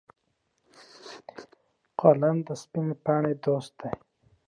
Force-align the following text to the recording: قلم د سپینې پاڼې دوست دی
قلم 1.99 2.35
د 2.47 2.49
سپینې 2.61 2.95
پاڼې 3.03 3.33
دوست 3.43 3.71
دی 3.79 3.91